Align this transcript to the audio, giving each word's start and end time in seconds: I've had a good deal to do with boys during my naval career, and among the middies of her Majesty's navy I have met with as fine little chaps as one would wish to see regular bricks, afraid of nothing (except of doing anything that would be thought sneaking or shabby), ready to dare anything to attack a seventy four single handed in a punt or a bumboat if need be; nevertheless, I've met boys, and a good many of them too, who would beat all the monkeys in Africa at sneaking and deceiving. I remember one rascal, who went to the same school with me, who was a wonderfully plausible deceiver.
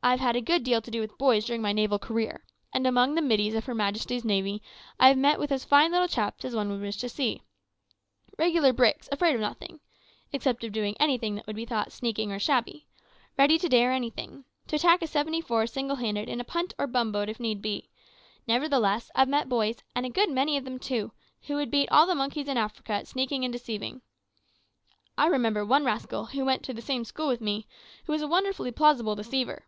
I've 0.00 0.20
had 0.20 0.36
a 0.36 0.40
good 0.40 0.64
deal 0.64 0.80
to 0.80 0.90
do 0.90 1.00
with 1.02 1.18
boys 1.18 1.44
during 1.44 1.60
my 1.60 1.74
naval 1.74 1.98
career, 1.98 2.42
and 2.72 2.86
among 2.86 3.14
the 3.14 3.20
middies 3.20 3.54
of 3.54 3.66
her 3.66 3.74
Majesty's 3.74 4.24
navy 4.24 4.62
I 4.98 5.08
have 5.08 5.18
met 5.18 5.38
with 5.38 5.52
as 5.52 5.66
fine 5.66 5.92
little 5.92 6.08
chaps 6.08 6.46
as 6.46 6.56
one 6.56 6.70
would 6.70 6.80
wish 6.80 6.96
to 6.98 7.10
see 7.10 7.42
regular 8.38 8.72
bricks, 8.72 9.10
afraid 9.12 9.34
of 9.34 9.42
nothing 9.42 9.80
(except 10.32 10.64
of 10.64 10.72
doing 10.72 10.94
anything 10.98 11.34
that 11.34 11.46
would 11.46 11.56
be 11.56 11.66
thought 11.66 11.92
sneaking 11.92 12.32
or 12.32 12.38
shabby), 12.38 12.86
ready 13.36 13.58
to 13.58 13.68
dare 13.68 13.92
anything 13.92 14.46
to 14.68 14.76
attack 14.76 15.02
a 15.02 15.06
seventy 15.06 15.42
four 15.42 15.66
single 15.66 15.96
handed 15.96 16.26
in 16.26 16.40
a 16.40 16.44
punt 16.44 16.72
or 16.78 16.86
a 16.86 16.88
bumboat 16.88 17.28
if 17.28 17.38
need 17.38 17.60
be; 17.60 17.90
nevertheless, 18.46 19.10
I've 19.14 19.28
met 19.28 19.46
boys, 19.50 19.82
and 19.94 20.06
a 20.06 20.08
good 20.08 20.30
many 20.30 20.56
of 20.56 20.64
them 20.64 20.78
too, 20.78 21.12
who 21.48 21.56
would 21.56 21.70
beat 21.70 21.90
all 21.90 22.06
the 22.06 22.14
monkeys 22.14 22.48
in 22.48 22.56
Africa 22.56 22.94
at 22.94 23.06
sneaking 23.08 23.44
and 23.44 23.52
deceiving. 23.52 24.00
I 25.18 25.26
remember 25.26 25.66
one 25.66 25.84
rascal, 25.84 26.24
who 26.26 26.46
went 26.46 26.62
to 26.62 26.72
the 26.72 26.80
same 26.80 27.04
school 27.04 27.28
with 27.28 27.42
me, 27.42 27.66
who 28.06 28.12
was 28.14 28.22
a 28.22 28.28
wonderfully 28.28 28.70
plausible 28.72 29.14
deceiver. 29.14 29.66